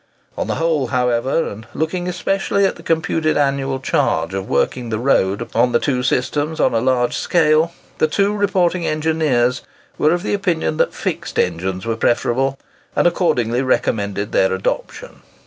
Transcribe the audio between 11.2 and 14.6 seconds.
engines were preferable, and accordingly recommended their